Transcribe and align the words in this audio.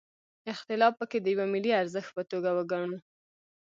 اختلاف 0.53 0.93
پکې 0.99 1.17
د 1.21 1.25
یوه 1.33 1.45
ملي 1.53 1.71
ارزښت 1.81 2.11
په 2.17 2.23
توګه 2.31 2.49
وګڼو. 2.57 2.97